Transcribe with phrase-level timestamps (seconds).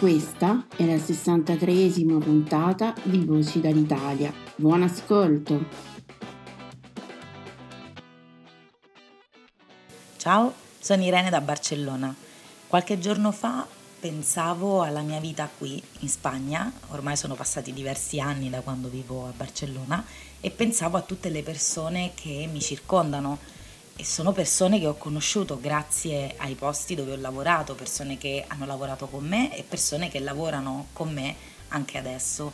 [0.00, 4.32] Questa è la 63esima puntata di Voci dall'Italia.
[4.56, 5.62] Buon ascolto!
[10.16, 12.14] Ciao, sono Irene da Barcellona.
[12.66, 13.66] Qualche giorno fa
[14.00, 19.26] pensavo alla mia vita qui in Spagna, ormai sono passati diversi anni da quando vivo
[19.26, 20.02] a Barcellona,
[20.40, 23.38] e pensavo a tutte le persone che mi circondano
[24.00, 28.64] e sono persone che ho conosciuto grazie ai posti dove ho lavorato, persone che hanno
[28.64, 31.36] lavorato con me e persone che lavorano con me
[31.68, 32.50] anche adesso.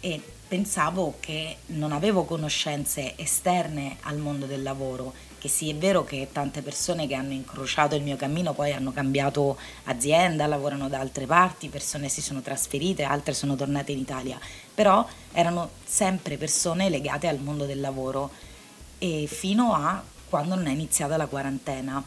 [0.00, 6.04] E pensavo che non avevo conoscenze esterne al mondo del lavoro, che sì è vero
[6.04, 11.00] che tante persone che hanno incrociato il mio cammino poi hanno cambiato azienda, lavorano da
[11.00, 14.38] altre parti, persone si sono trasferite, altre sono tornate in Italia,
[14.74, 18.30] però erano sempre persone legate al mondo del lavoro
[18.98, 22.02] e fino a quando non è iniziata la quarantena.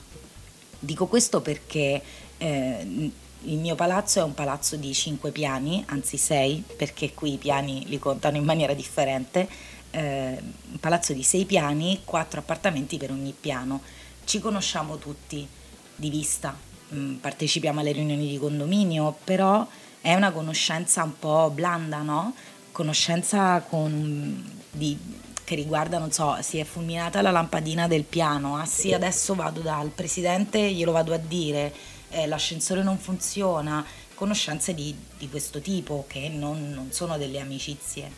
[0.79, 2.01] Dico questo perché
[2.35, 3.11] eh,
[3.43, 7.85] il mio palazzo è un palazzo di 5 piani, anzi 6, perché qui i piani
[7.87, 9.47] li contano in maniera differente.
[9.91, 13.79] Eh, un palazzo di 6 piani, 4 appartamenti per ogni piano.
[14.25, 15.47] Ci conosciamo tutti
[15.95, 16.53] di vista,
[16.93, 19.65] mm, partecipiamo alle riunioni di condominio, però
[20.01, 22.35] è una conoscenza un po' blanda, no?
[22.73, 24.97] Conoscenza con, di,
[25.47, 29.61] che riguarda, non so, si è fulminata la lampadina del piano, ah sì, adesso vado
[29.61, 31.73] dal presidente, glielo vado a dire,
[32.09, 38.11] eh, l'ascensore non funziona, conoscenze di, di questo tipo che non, non sono delle amicizie,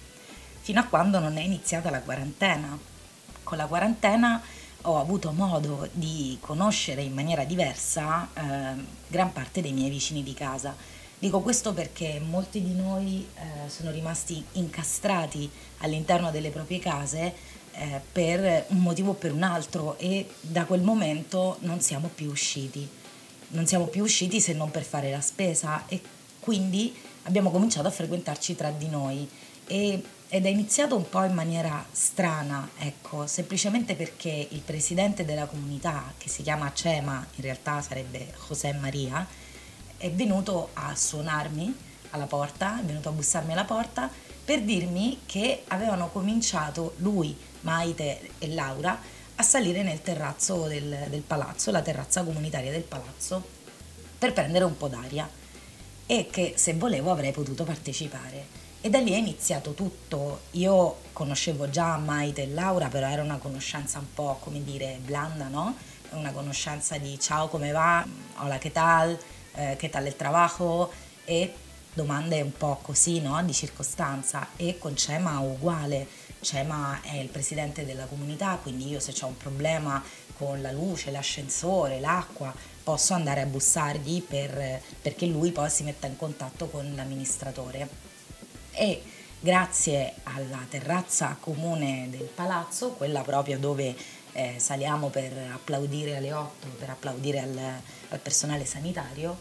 [0.62, 2.76] fino a quando non è iniziata la quarantena.
[3.44, 4.42] Con la quarantena
[4.82, 10.34] ho avuto modo di conoscere in maniera diversa eh, gran parte dei miei vicini di
[10.34, 10.76] casa
[11.20, 17.34] Dico questo perché molti di noi eh, sono rimasti incastrati all'interno delle proprie case
[17.74, 22.30] eh, per un motivo o per un altro e da quel momento non siamo più
[22.30, 22.88] usciti.
[23.50, 26.00] Non siamo più usciti se non per fare la spesa e
[26.40, 29.28] quindi abbiamo cominciato a frequentarci tra di noi
[29.68, 35.48] e, ed è iniziato un po' in maniera strana, ecco, semplicemente perché il presidente della
[35.48, 39.28] comunità, che si chiama Cema, in realtà sarebbe José Maria,
[40.00, 41.76] è venuto a suonarmi
[42.12, 44.10] alla porta, è venuto a bussarmi alla porta
[44.44, 49.00] per dirmi che avevano cominciato lui, Maite e Laura
[49.36, 53.46] a salire nel terrazzo del, del palazzo, la terrazza comunitaria del palazzo,
[54.18, 55.30] per prendere un po' d'aria
[56.06, 58.58] e che se volevo avrei potuto partecipare.
[58.82, 60.42] E da lì è iniziato tutto.
[60.52, 65.48] Io conoscevo già Maite e Laura, però era una conoscenza un po' come dire blanda,
[65.48, 65.76] no?
[66.12, 68.04] Una conoscenza di ciao come va,
[68.38, 69.18] hola che tal,
[69.60, 70.92] eh, che tal il trabajo
[71.26, 71.54] e
[71.94, 73.42] domande un po' così, no?
[73.44, 76.08] Di circostanza e con Cema uguale.
[76.40, 80.02] Cema è il presidente della comunità, quindi io se ho un problema
[80.38, 86.08] con la luce, l'ascensore, l'acqua, posso andare a bussargli per, perché lui poi si metta
[86.08, 87.90] in contatto con l'amministratore.
[88.72, 89.04] E
[89.42, 93.94] grazie alla terrazza comune del palazzo, quella proprio dove
[94.34, 97.60] eh, saliamo per applaudire alle 8, per applaudire al,
[98.10, 99.38] al personale sanitario,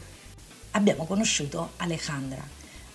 [0.73, 2.47] abbiamo conosciuto Alejandra.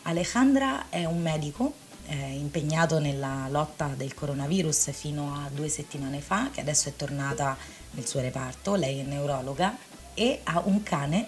[0.03, 1.73] Alejandra è un medico
[2.07, 7.55] eh, impegnato nella lotta del coronavirus fino a due settimane fa, che adesso è tornata
[7.91, 9.75] nel suo reparto, lei è neurologa
[10.13, 11.27] e ha un cane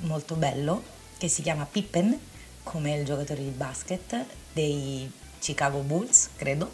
[0.00, 0.82] molto bello
[1.18, 2.18] che si chiama Pippen,
[2.62, 6.70] come il giocatore di basket dei Chicago Bulls, credo,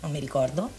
[0.00, 0.70] non mi ricordo.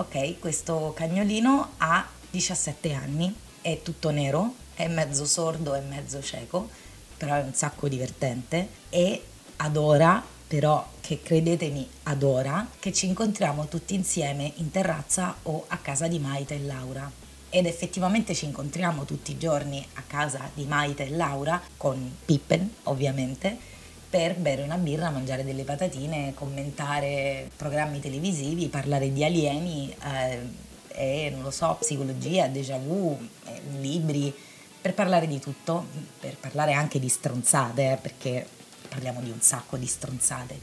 [0.00, 6.68] Ok, questo cagnolino ha 17 anni, è tutto nero, è mezzo sordo e mezzo cieco
[7.16, 9.20] però è un sacco divertente e
[9.56, 16.06] adora però che credetemi adora che ci incontriamo tutti insieme in terrazza o a casa
[16.06, 17.10] di Maite e Laura.
[17.50, 22.72] Ed effettivamente ci incontriamo tutti i giorni a casa di Maite e Laura con Pippen
[22.84, 23.77] ovviamente
[24.08, 30.40] per bere una birra, mangiare delle patatine, commentare programmi televisivi, parlare di alieni eh,
[30.88, 34.34] e non lo so, psicologia, déjà vu, eh, libri,
[34.80, 35.86] per parlare di tutto,
[36.18, 38.46] per parlare anche di stronzate, eh, perché
[38.88, 40.58] parliamo di un sacco di stronzate.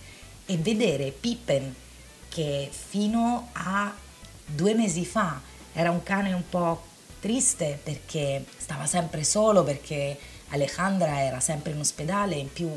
[0.48, 1.74] E vedere Pippen
[2.30, 3.94] che fino a
[4.46, 5.40] due mesi fa
[5.74, 6.84] era un cane un po'
[7.20, 10.18] triste perché stava sempre solo, perché
[10.50, 12.70] Alejandra era sempre in ospedale, in più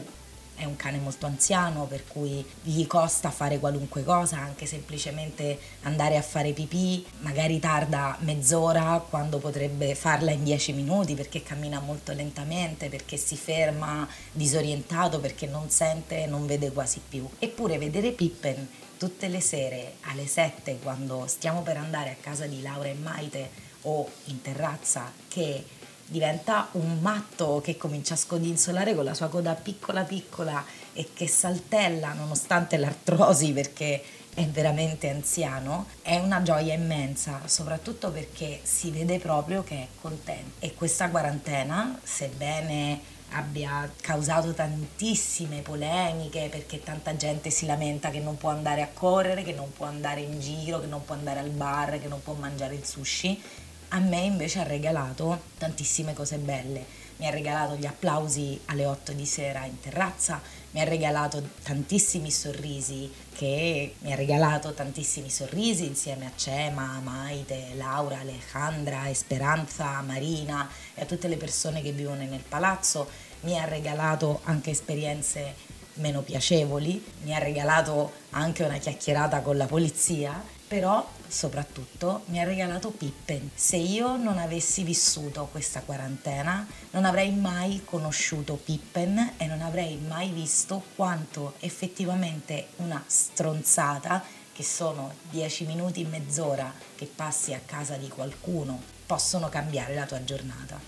[0.58, 6.16] è un cane molto anziano per cui gli costa fare qualunque cosa, anche semplicemente andare
[6.16, 12.12] a fare pipì, magari tarda mezz'ora quando potrebbe farla in dieci minuti perché cammina molto
[12.12, 17.28] lentamente, perché si ferma disorientato, perché non sente, non vede quasi più.
[17.38, 18.69] Eppure vedere Pippen
[18.99, 23.66] tutte le sere alle 7 quando stiamo per andare a casa di Laura e Maite
[23.82, 25.64] o in terrazza che
[26.08, 31.28] diventa un matto che comincia a scodinzolare con la sua coda piccola piccola e che
[31.28, 34.02] saltella nonostante l'artrosi perché
[34.34, 40.64] è veramente anziano, è una gioia immensa, soprattutto perché si vede proprio che è contento.
[40.64, 48.37] E questa quarantena, sebbene abbia causato tantissime polemiche perché tanta gente si lamenta che non
[48.37, 51.50] può andare a correre, che non può andare in giro, che non può andare al
[51.50, 53.43] bar, che non può mangiare il sushi.
[53.90, 56.85] A me invece ha regalato tantissime cose belle.
[57.17, 60.40] Mi ha regalato gli applausi alle 8 di sera in terrazza,
[60.73, 67.70] mi ha regalato tantissimi sorrisi, che mi ha regalato tantissimi sorrisi insieme a Cema, Maite,
[67.75, 73.08] Laura, Alejandra, Esperanza, Marina e a tutte le persone che vivono nel palazzo.
[73.41, 75.55] Mi ha regalato anche esperienze
[75.98, 82.44] meno piacevoli, mi ha regalato anche una chiacchierata con la polizia, però soprattutto mi ha
[82.44, 83.50] regalato Pippen.
[83.54, 89.96] Se io non avessi vissuto questa quarantena, non avrei mai conosciuto Pippen e non avrei
[89.96, 94.22] mai visto quanto effettivamente una stronzata,
[94.52, 100.24] che sono dieci minuti, mezz'ora che passi a casa di qualcuno, possono cambiare la tua
[100.24, 100.78] giornata.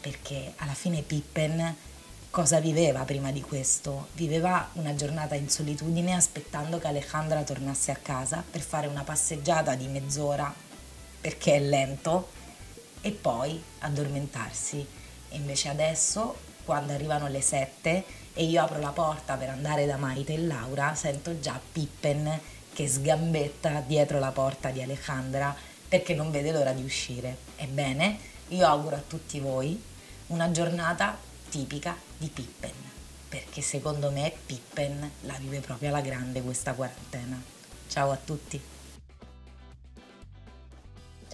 [0.00, 1.74] Perché alla fine Pippen
[2.34, 4.08] cosa viveva prima di questo?
[4.14, 9.76] Viveva una giornata in solitudine aspettando che Alejandra tornasse a casa per fare una passeggiata
[9.76, 10.52] di mezz'ora
[11.20, 12.30] perché è lento
[13.02, 14.84] e poi addormentarsi.
[15.28, 16.34] E invece adesso,
[16.64, 18.04] quando arrivano le sette
[18.34, 22.40] e io apro la porta per andare da Maite e Laura, sento già Pippen
[22.72, 25.54] che sgambetta dietro la porta di Alejandra
[25.88, 27.36] perché non vede l'ora di uscire.
[27.54, 29.80] Ebbene, io auguro a tutti voi
[30.26, 31.16] una giornata
[31.48, 32.72] tipica di Pippen,
[33.28, 37.40] perché secondo me Pippen la vive proprio alla grande questa quarantena.
[37.86, 38.73] Ciao a tutti!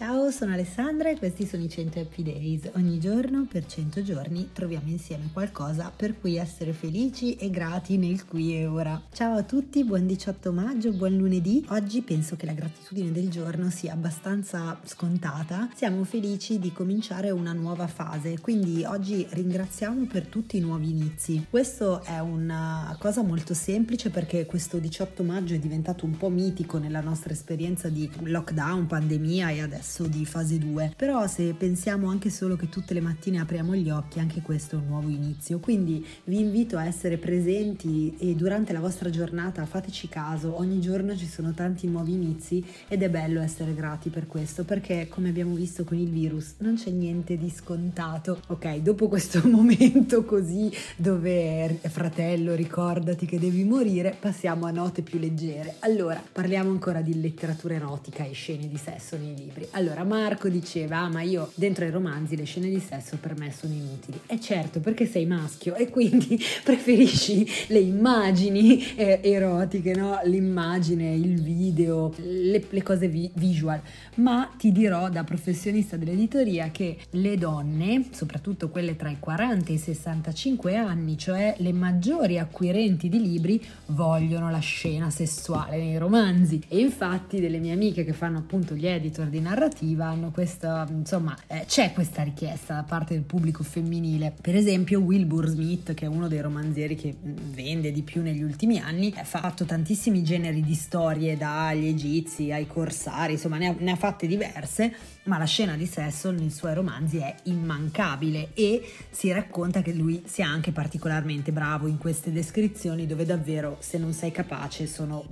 [0.00, 2.70] Ciao, sono Alessandra e questi sono i 100 Happy Days.
[2.76, 8.24] Ogni giorno per 100 giorni troviamo insieme qualcosa per cui essere felici e grati nel
[8.24, 8.98] qui e ora.
[9.12, 11.66] Ciao a tutti, buon 18 maggio, buon lunedì.
[11.68, 15.68] Oggi penso che la gratitudine del giorno sia abbastanza scontata.
[15.74, 21.44] Siamo felici di cominciare una nuova fase, quindi oggi ringraziamo per tutti i nuovi inizi.
[21.50, 26.78] Questo è una cosa molto semplice perché questo 18 maggio è diventato un po' mitico
[26.78, 32.08] nella nostra esperienza di lockdown, pandemia e adesso adesso di fase 2, però se pensiamo
[32.08, 35.58] anche solo che tutte le mattine apriamo gli occhi, anche questo è un nuovo inizio,
[35.58, 41.16] quindi vi invito a essere presenti e durante la vostra giornata fateci caso, ogni giorno
[41.16, 45.54] ci sono tanti nuovi inizi ed è bello essere grati per questo, perché come abbiamo
[45.54, 48.40] visto con il virus non c'è niente di scontato.
[48.46, 55.18] Ok, dopo questo momento così dove fratello ricordati che devi morire, passiamo a note più
[55.18, 55.76] leggere.
[55.80, 59.66] Allora, parliamo ancora di letteratura erotica e scene di sesso nei libri.
[59.80, 63.50] Allora, Marco diceva, ah, ma io dentro ai romanzi le scene di sesso per me
[63.50, 64.20] sono inutili.
[64.26, 70.20] E certo, perché sei maschio e quindi preferisci le immagini eh, erotiche, no?
[70.24, 73.80] L'immagine, il video, le, le cose vi- visual.
[74.16, 79.74] Ma ti dirò da professionista dell'editoria che le donne, soprattutto quelle tra i 40 e
[79.76, 86.60] i 65 anni, cioè le maggiori acquirenti di libri, vogliono la scena sessuale nei romanzi.
[86.68, 90.86] E infatti delle mie amiche che fanno appunto gli editor di narrativa, narrativa hanno questa,
[90.90, 94.34] insomma, eh, c'è questa richiesta da parte del pubblico femminile.
[94.40, 98.42] Per esempio Wilbur Smith, che è uno dei romanzieri che mm, vende di più negli
[98.42, 103.74] ultimi anni, ha fatto tantissimi generi di storie, dagli egizi ai corsari, insomma ne ha,
[103.78, 104.92] ne ha fatte diverse,
[105.24, 110.22] ma la scena di sesso nei suoi romanzi è immancabile e si racconta che lui
[110.26, 115.24] sia anche particolarmente bravo in queste descrizioni dove davvero se non sei capace sono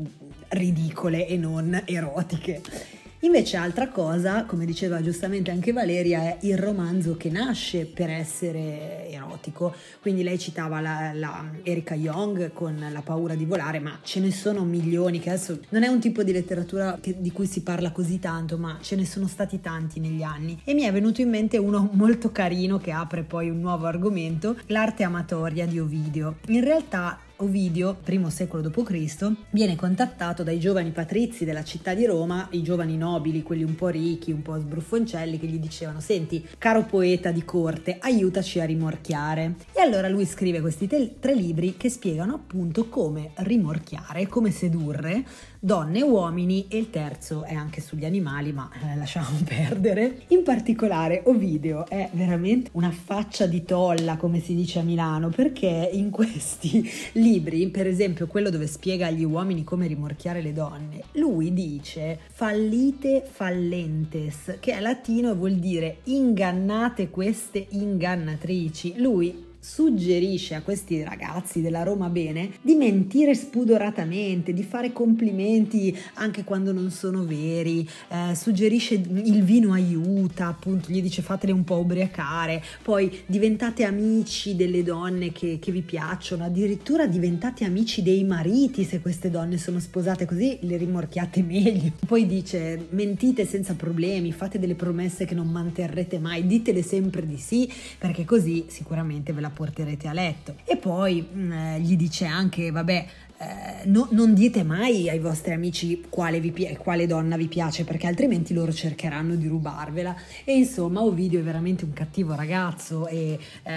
[0.48, 3.06] ridicole e non erotiche.
[3.22, 9.10] Invece altra cosa, come diceva giustamente anche Valeria, è il romanzo che nasce per essere
[9.10, 9.74] erotico.
[10.00, 14.30] Quindi lei citava la, la Erika Young con La paura di volare, ma ce ne
[14.30, 17.90] sono milioni che adesso non è un tipo di letteratura che, di cui si parla
[17.90, 20.60] così tanto, ma ce ne sono stati tanti negli anni.
[20.62, 24.56] E mi è venuto in mente uno molto carino che apre poi un nuovo argomento,
[24.66, 26.36] l'arte amatoria di Ovidio.
[26.46, 32.48] In realtà Ovidio, primo secolo d.C., viene contattato dai giovani patrizi della città di Roma,
[32.50, 36.82] i giovani nobili, quelli un po' ricchi, un po' sbruffoncelli, che gli dicevano: Senti, caro
[36.82, 39.54] poeta di corte, aiutaci a rimorchiare.
[39.72, 45.24] E allora lui scrive questi te- tre libri che spiegano appunto come rimorchiare, come sedurre
[45.60, 50.22] donne e uomini e il terzo è anche sugli animali, ma eh, lasciamo perdere.
[50.28, 55.90] In particolare Ovidio è veramente una faccia di tolla, come si dice a Milano, perché
[55.92, 61.52] in questi libri, per esempio quello dove spiega agli uomini come rimorchiare le donne, lui
[61.52, 68.94] dice fallite fallentes, che è latino e vuol dire ingannate queste ingannatrici.
[68.98, 76.44] Lui suggerisce a questi ragazzi della Roma Bene di mentire spudoratamente, di fare complimenti anche
[76.44, 81.78] quando non sono veri, eh, suggerisce il vino aiuta, appunto gli dice fatele un po'
[81.78, 88.84] ubriacare, poi diventate amici delle donne che, che vi piacciono, addirittura diventate amici dei mariti
[88.84, 91.92] se queste donne sono sposate così le rimorchiate meglio.
[92.06, 97.36] Poi dice mentite senza problemi, fate delle promesse che non manterrete mai, ditele sempre di
[97.36, 100.56] sì perché così sicuramente ve la porterete a letto.
[100.64, 103.06] E poi mh, mm, eh, gli dice anche, vabbè,
[103.40, 108.08] eh, no, non dite mai ai vostri amici quale, vi, quale, donna vi piace perché
[108.08, 110.16] altrimenti loro cercheranno di rubarvela.
[110.44, 113.76] E insomma Ovidio è veramente un cattivo ragazzo e eh,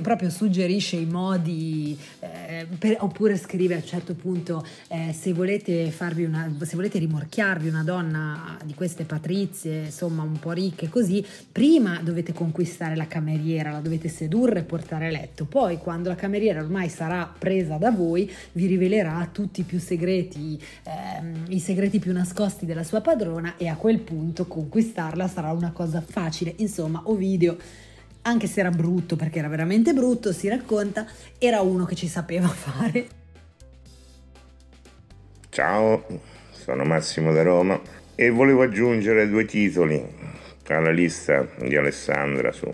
[0.00, 5.90] proprio suggerisce i modi eh, per, oppure scrive a un certo punto eh, se volete
[5.90, 11.24] farvi una se volete rimorchiarvi una donna di queste patrizie insomma un po' ricche così
[11.50, 15.46] prima dovete conquistare la cameriera la dovete sedurre e portare a letto.
[15.46, 19.78] Poi quando la cameriera ormai sarà presa da voi vi rivelate rivelerà tutti i più
[19.78, 25.52] segreti, ehm, i segreti più nascosti della sua padrona e a quel punto conquistarla sarà
[25.52, 26.54] una cosa facile.
[26.58, 27.56] Insomma, Ovidio
[28.22, 31.06] anche se era brutto, perché era veramente brutto, si racconta,
[31.38, 33.06] era uno che ci sapeva fare.
[35.50, 36.04] Ciao,
[36.50, 37.80] sono Massimo da Roma
[38.14, 40.02] e volevo aggiungere due titoli
[40.68, 42.72] alla lista di Alessandra su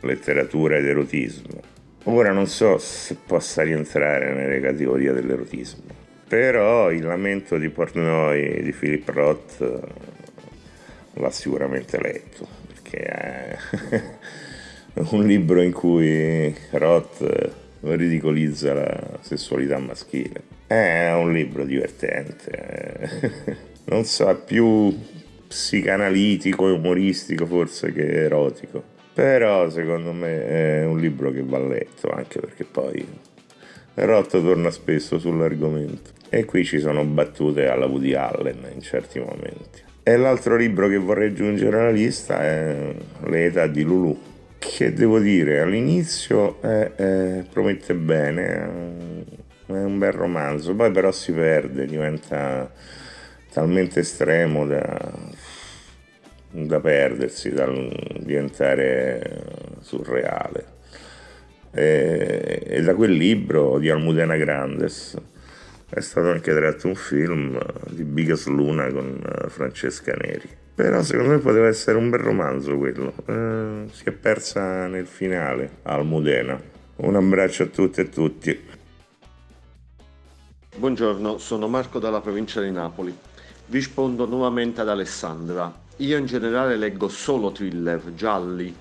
[0.00, 1.79] letteratura ed erotismo.
[2.04, 5.82] Ora non so se possa rientrare nelle categorie dell'erotismo,
[6.26, 13.58] però il lamento di Portnoy di Philip Roth eh, l'ha sicuramente letto, perché è
[15.12, 20.42] un libro in cui Roth ridicolizza la sessualità maschile.
[20.66, 23.10] È un libro divertente,
[23.84, 24.98] non so, più
[25.46, 32.08] psicanalitico e umoristico forse che erotico però secondo me è un libro che va letto,
[32.08, 33.06] anche perché poi
[33.92, 36.12] Roth torna spesso sull'argomento.
[36.30, 39.82] E qui ci sono battute alla Woody Allen in certi momenti.
[40.02, 44.18] E l'altro libro che vorrei aggiungere alla lista è L'età di Lulu,
[44.56, 48.54] che devo dire all'inizio è, è, promette bene,
[49.66, 52.72] è un bel romanzo, poi però si perde, diventa
[53.52, 55.12] talmente estremo da
[56.50, 57.70] da perdersi, da
[58.18, 59.44] diventare
[59.80, 60.78] surreale.
[61.72, 65.16] E, e, da quel libro di Almudena Grandes
[65.88, 70.48] è stato anche tratto un film di Bigas Luna con eh, Francesca Neri.
[70.74, 73.12] Però secondo me poteva essere un bel romanzo quello.
[73.26, 76.60] Eh, si è persa nel finale Almudena.
[76.96, 78.68] Un abbraccio a tutte e tutti.
[80.76, 83.14] Buongiorno, sono Marco dalla provincia di Napoli.
[83.68, 85.79] Rispondo nuovamente ad Alessandra.
[86.00, 88.74] Io in generale leggo solo thriller gialli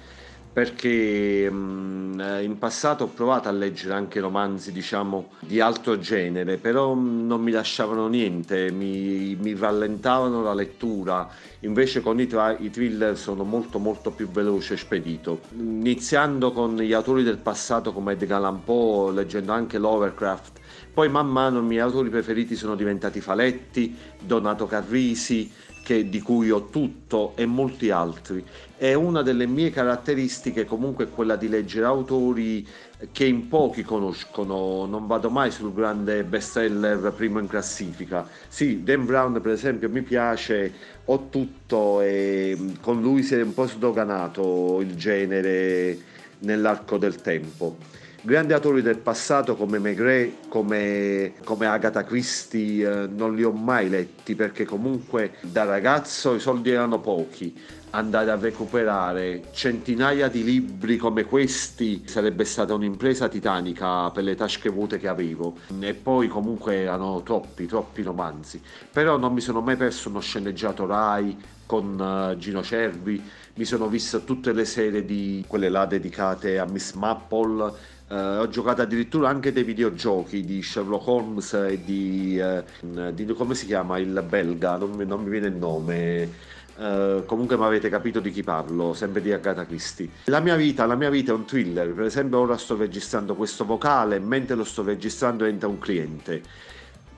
[0.52, 6.56] perché mh, mm, in passato ho provato a leggere anche romanzi diciamo di altro genere
[6.56, 11.30] però mm, non mi lasciavano niente mi, mi rallentavano la lettura.
[11.64, 15.42] Invece con i, tra- i, thriller sono molto molto più veloce e spedito.
[15.58, 20.60] Iniziando con gli autori del passato come Edgar Allan Poe leggendo anche Lovecraft
[21.00, 25.50] poi man mano i miei autori preferiti sono diventati Faletti, Donato Carrisi
[25.90, 28.46] che, di cui ho tutto e molti altri.
[28.78, 32.66] E una delle mie caratteristiche comunque è quella di leggere autori
[33.12, 38.28] che in pochi conoscono, non vado mai sul grande bestseller primo in classifica.
[38.48, 40.72] Sì, Dan Brown per esempio mi piace,
[41.06, 45.98] ho tutto e con lui si è un po' sdoganato il genere
[46.40, 47.78] nell'arco del tempo.
[48.22, 53.88] Grandi autori del passato come Maigret, come, come Agatha Christie, eh, non li ho mai
[53.88, 57.58] letti perché comunque da ragazzo i soldi erano pochi.
[57.92, 64.70] Andare a recuperare centinaia di libri come questi sarebbe stata un'impresa titanica per le tasche
[64.70, 65.56] vuote che avevo.
[65.80, 68.62] E poi comunque erano troppi, troppi romanzi.
[68.92, 73.22] Però non mi sono mai perso uno sceneggiato Rai con uh, Gino Cervi,
[73.54, 77.74] mi sono visto tutte le serie di quelle là dedicate a Miss Maple
[78.10, 83.54] Uh, ho giocato addirittura anche dei videogiochi di Sherlock Holmes e di, uh, di come
[83.54, 86.28] si chiama il belga, non mi, non mi viene il nome.
[86.76, 90.10] Uh, comunque mi avete capito di chi parlo, sempre di Agatha Christie.
[90.26, 93.64] La mia vita, la mia vita è un thriller, per esempio ora sto registrando questo
[93.64, 96.42] vocale, mentre lo sto registrando entra un cliente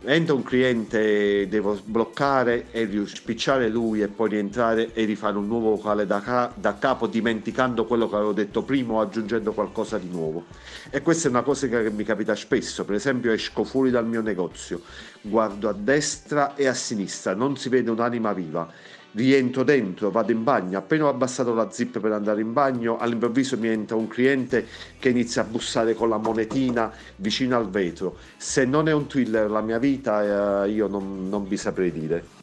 [0.04, 5.76] entra un cliente, devo bloccare e spicciare lui e poi rientrare e rifare un nuovo
[5.76, 10.10] vocale da, ca- da, capo dimenticando quello che avevo detto prima o aggiungendo qualcosa di
[10.10, 10.46] nuovo.
[10.90, 14.22] E questa è una cosa che mi capita spesso, per esempio esco fuori dal mio
[14.22, 14.82] negozio,
[15.22, 18.70] guardo a destra e a sinistra, non si vede un'anima viva
[19.14, 23.58] rientro dentro, vado in bagno, appena ho abbassato la zip per andare in bagno, all'improvviso
[23.58, 24.66] mi entra un cliente
[25.00, 28.18] che inizia a bussare con la monetina vicino al vetro.
[28.38, 32.40] Se non è un thriller la mia vita, eh, io non, non vi saprei dire.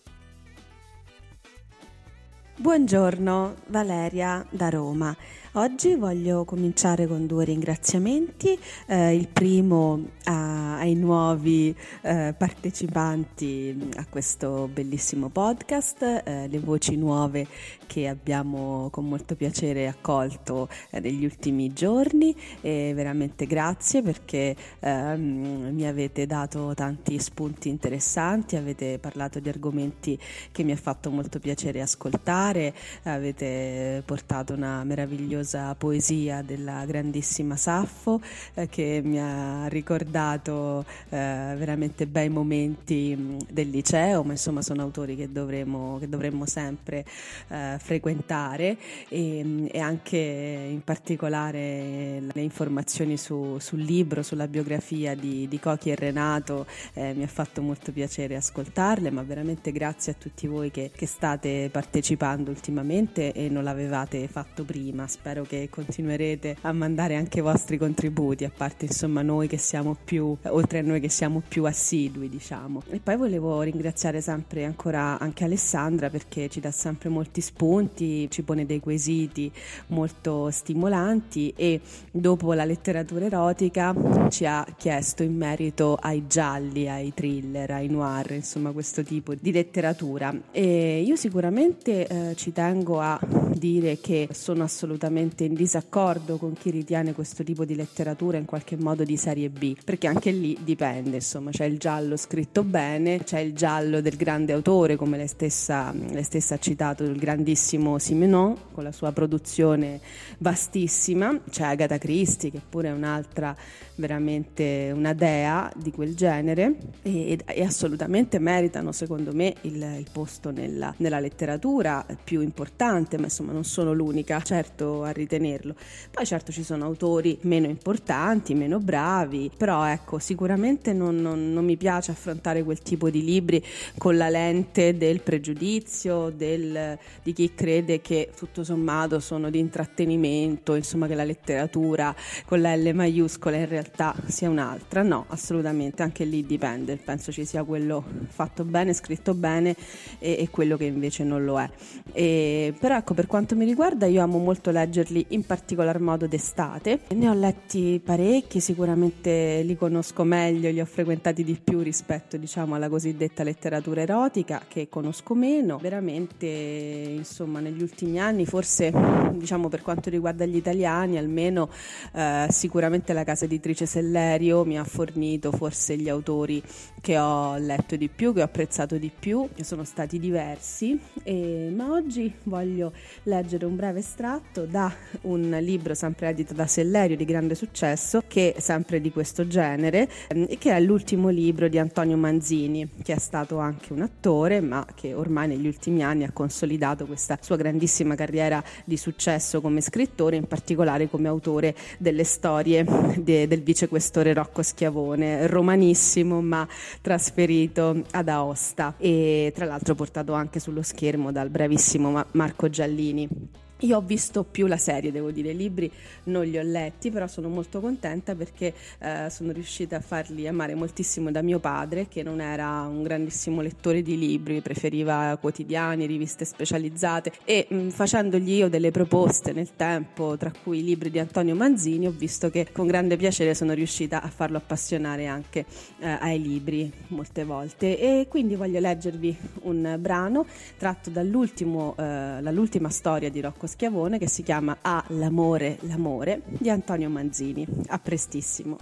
[2.56, 5.16] Buongiorno, Valeria da Roma.
[5.52, 8.59] Oggi voglio cominciare con due ringraziamenti.
[8.87, 16.97] Eh, il primo a, ai nuovi eh, partecipanti a questo bellissimo podcast, eh, le voci
[16.97, 17.47] nuove
[17.87, 25.71] che abbiamo con molto piacere accolto eh, negli ultimi giorni e veramente grazie perché ehm,
[25.73, 30.19] mi avete dato tanti spunti interessanti, avete parlato di argomenti
[30.52, 32.75] che mi ha fatto molto piacere ascoltare,
[33.05, 38.21] avete portato una meravigliosa meravigliosa poesia della grandissima Saffo
[38.54, 44.83] eh, che mi ha ricordato eh, veramente bei momenti mm, del liceo, ma insomma sono
[44.83, 47.05] autori che dovremmo, che dovremmo sempre
[47.48, 48.77] eh, frequentare
[49.09, 55.61] e, mm, e, anche in particolare le informazioni su, sul libro, sulla biografia di, di
[55.61, 60.46] Cochi e Renato eh, mi ha fatto molto piacere ascoltarle, ma veramente grazie a tutti
[60.46, 65.07] voi che, che state partecipando ultimamente e non l'avevate fatto prima.
[65.07, 69.59] Spero spero che continuerete a mandare anche i vostri contributi, a parte insomma noi che
[69.59, 72.83] siamo più, oltre a noi che siamo più assidui diciamo.
[72.88, 78.43] E poi volevo ringraziare sempre ancora anche Alessandra perché ci dà sempre molti spunti, ci
[78.43, 79.53] pone dei quesiti
[79.88, 83.95] molto stimolanti e dopo la letteratura erotica
[84.31, 89.53] ci ha chiesto in merito ai gialli, ai thriller, ai noir, insomma questo tipo di
[89.53, 90.35] letteratura.
[90.53, 93.21] E io sicuramente eh, ci tengo a
[93.55, 98.44] dire che sono assolutamente assolutamente in disaccordo con chi ritiene questo tipo di letteratura in
[98.44, 103.24] qualche modo di serie B, perché anche lì dipende, insomma, c'è il giallo scritto bene,
[103.24, 107.98] c'è il giallo del grande autore, come lei stessa, lei stessa ha citato, il grandissimo
[107.98, 110.00] Simenon, con la sua produzione
[110.38, 113.57] vastissima, c'è Agatha Christie, che pure è un'altra
[113.96, 120.52] veramente una dea di quel genere e, e assolutamente meritano secondo me il, il posto
[120.52, 124.40] nella, nella letteratura più importante, ma insomma non sono l'unica.
[124.40, 125.75] Certo a ritenerlo.
[126.11, 131.64] Poi certo ci sono autori meno importanti, meno bravi, però ecco sicuramente non, non, non
[131.64, 133.62] mi piace affrontare quel tipo di libri
[133.97, 140.75] con la lente del pregiudizio, del, di chi crede che tutto sommato sono di intrattenimento,
[140.75, 145.03] insomma che la letteratura con la L maiuscola in realtà sia un'altra.
[145.03, 149.75] No, assolutamente, anche lì dipende, penso ci sia quello fatto bene, scritto bene
[150.18, 151.68] e, e quello che invece non lo è.
[152.12, 156.26] E, però ecco, per quanto mi riguarda io amo molto leggere leggerli in particolar modo
[156.26, 157.00] d'estate.
[157.14, 162.74] Ne ho letti parecchi, sicuramente li conosco meglio, li ho frequentati di più rispetto diciamo
[162.74, 165.78] alla cosiddetta letteratura erotica che conosco meno.
[165.78, 168.92] Veramente insomma negli ultimi anni forse
[169.32, 171.70] diciamo per quanto riguarda gli italiani almeno
[172.12, 176.62] eh, sicuramente la casa editrice Sellerio mi ha fornito forse gli autori
[177.00, 181.72] che ho letto di più, che ho apprezzato di più, che sono stati diversi, e,
[181.74, 182.92] ma oggi voglio
[183.24, 184.88] leggere un breve estratto da
[185.22, 190.09] un libro sempre edito da Sellerio di grande successo, che è sempre di questo genere,
[190.29, 194.87] ehm, che è l'ultimo libro di Antonio Manzini, che è stato anche un attore, ma
[194.94, 200.37] che ormai negli ultimi anni ha consolidato questa sua grandissima carriera di successo come scrittore,
[200.37, 202.85] in particolare come autore delle storie
[203.16, 206.66] de, del vicequestore Rocco Schiavone, romanissimo ma
[207.01, 213.66] trasferito ad Aosta e tra l'altro portato anche sullo schermo dal bravissimo Marco Giallini.
[213.83, 215.88] Io ho visto più la serie, devo dire, i libri
[216.25, 220.75] non li ho letti, però sono molto contenta perché eh, sono riuscita a farli amare
[220.75, 226.45] moltissimo da mio padre, che non era un grandissimo lettore di libri, preferiva quotidiani, riviste
[226.45, 227.31] specializzate.
[227.45, 231.55] E mh, mm, facendogli io delle proposte nel tempo, tra cui i libri di Antonio
[231.55, 235.64] Manzini, ho visto che con grande piacere sono riuscita a farlo appassionare anche
[236.01, 237.97] eh, ai libri molte volte.
[237.97, 244.42] E quindi voglio leggervi un brano tratto eh, dall'ultima storia di Rocco Schiavone che si
[244.42, 247.64] chiama Ah, l'amore, l'amore di Antonio Manzini.
[247.88, 248.78] A prestissimo.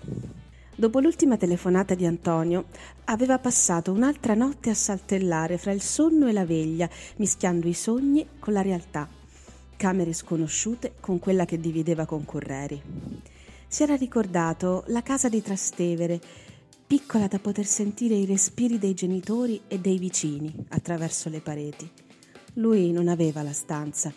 [0.74, 2.66] Dopo l'ultima telefonata di Antonio,
[3.04, 8.26] aveva passato un'altra notte a saltellare fra il sonno e la veglia, mischiando i sogni
[8.38, 9.08] con la realtà,
[9.76, 12.80] camere sconosciute con quella che divideva con Correri.
[13.66, 16.20] Si era ricordato la casa di Trastevere,
[16.86, 21.90] piccola da poter sentire i respiri dei genitori e dei vicini attraverso le pareti.
[22.54, 24.12] Lui non aveva la stanza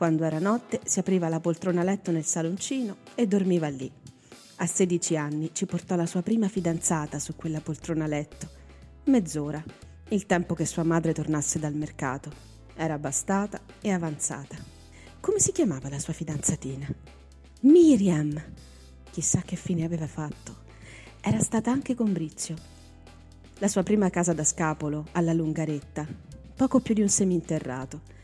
[0.00, 3.92] quando era notte si apriva la poltrona letto nel saloncino e dormiva lì.
[4.56, 8.48] A 16 anni ci portò la sua prima fidanzata su quella poltrona letto.
[9.04, 9.62] Mezz'ora,
[10.08, 12.32] il tempo che sua madre tornasse dal mercato.
[12.76, 14.56] Era bastata e avanzata.
[15.20, 16.88] Come si chiamava la sua fidanzatina?
[17.60, 18.42] Miriam!
[19.10, 20.62] Chissà che fine aveva fatto.
[21.20, 22.56] Era stata anche con Brizio.
[23.58, 26.06] La sua prima casa da scapolo, alla Lungaretta,
[26.56, 28.19] poco più di un seminterrato.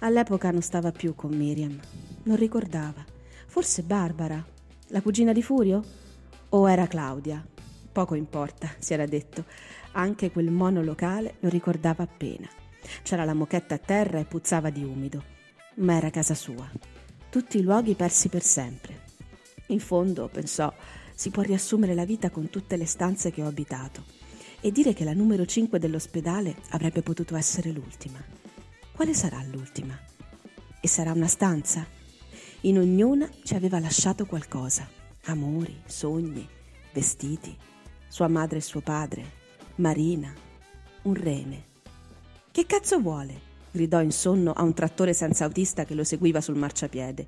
[0.00, 1.78] All'epoca non stava più con Miriam,
[2.24, 3.04] non ricordava.
[3.46, 4.44] Forse Barbara,
[4.88, 5.82] la cugina di Furio?
[6.50, 7.44] O era Claudia?
[7.92, 9.44] Poco importa, si era detto.
[9.92, 12.46] Anche quel mono locale lo ricordava appena.
[13.02, 15.24] C'era la mochetta a terra e puzzava di umido.
[15.76, 16.70] Ma era casa sua.
[17.30, 19.04] Tutti i luoghi persi per sempre.
[19.68, 20.72] In fondo, pensò,
[21.14, 24.04] si può riassumere la vita con tutte le stanze che ho abitato
[24.60, 28.45] e dire che la numero 5 dell'ospedale avrebbe potuto essere l'ultima.
[28.96, 29.94] Quale sarà l'ultima?
[30.80, 31.86] E sarà una stanza?
[32.62, 34.88] In ognuna ci aveva lasciato qualcosa.
[35.24, 36.48] Amori, sogni,
[36.94, 37.54] vestiti,
[38.08, 39.32] sua madre e suo padre,
[39.74, 40.32] Marina,
[41.02, 41.64] un rene.
[42.50, 43.38] Che cazzo vuole?
[43.70, 47.26] gridò in sonno a un trattore senza autista che lo seguiva sul marciapiede.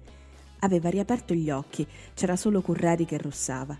[0.61, 3.79] Aveva riaperto gli occhi, c'era solo Curreri che russava.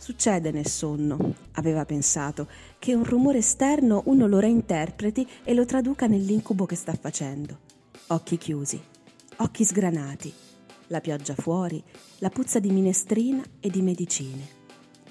[0.00, 6.06] Succede nel sonno, aveva pensato, che un rumore esterno uno lo reinterpreti e lo traduca
[6.06, 7.58] nell'incubo che sta facendo.
[8.06, 8.80] Occhi chiusi,
[9.36, 10.32] occhi sgranati,
[10.86, 11.84] la pioggia fuori,
[12.20, 14.48] la puzza di minestrina e di medicine,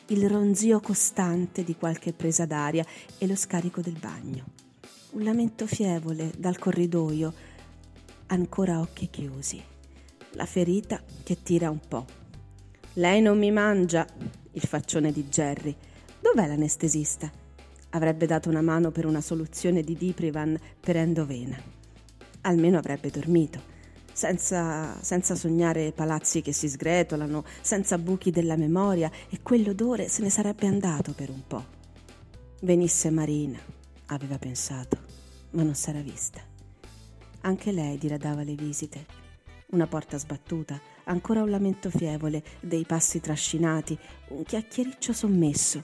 [0.07, 2.83] il ronzio costante di qualche presa d'aria
[3.19, 4.45] e lo scarico del bagno.
[5.11, 7.31] Un lamento fievole dal corridoio,
[8.25, 9.63] ancora occhi chiusi,
[10.31, 12.07] la ferita che tira un po'.
[12.93, 14.05] Lei non mi mangia,
[14.59, 15.73] il faccione di Jerry.
[16.19, 17.31] Dov'è l'anestesista?
[17.91, 21.57] Avrebbe dato una mano per una soluzione di Diprivan per endovena.
[22.41, 23.61] Almeno avrebbe dormito,
[24.11, 30.29] senza, senza sognare palazzi che si sgretolano, senza buchi della memoria e quell'odore se ne
[30.29, 31.65] sarebbe andato per un po'.
[32.61, 33.59] Venisse Marina,
[34.07, 34.97] aveva pensato,
[35.51, 36.41] ma non s'era vista.
[37.41, 39.05] Anche lei diradava le visite.
[39.71, 43.97] Una porta sbattuta, ancora un lamento fievole, dei passi trascinati,
[44.29, 45.81] un chiacchiericcio sommesso.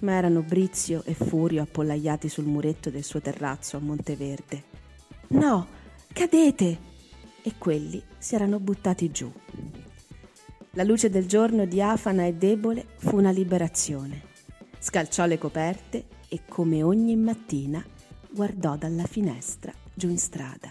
[0.00, 4.64] Ma erano Brizio e Furio appollaiati sul muretto del suo terrazzo a Monteverde.
[5.28, 5.66] No,
[6.12, 6.92] cadete!
[7.42, 9.32] E quelli si erano buttati giù.
[10.72, 14.22] La luce del giorno diafana e debole fu una liberazione.
[14.78, 17.82] Scalciò le coperte e, come ogni mattina,
[18.30, 20.70] guardò dalla finestra giù in strada.